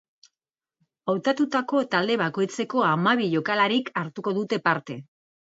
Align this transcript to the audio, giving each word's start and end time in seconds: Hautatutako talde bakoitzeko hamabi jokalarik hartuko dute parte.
Hautatutako 1.11 1.81
talde 1.91 2.15
bakoitzeko 2.23 2.83
hamabi 2.93 3.29
jokalarik 3.35 3.93
hartuko 4.03 4.35
dute 4.41 4.63
parte. 4.71 4.99